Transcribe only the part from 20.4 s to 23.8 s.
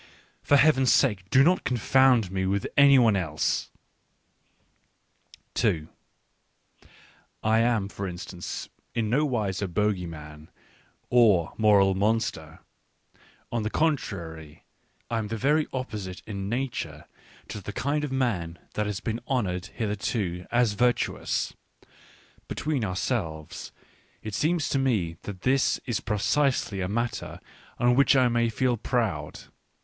as virtuous. Between ourselves,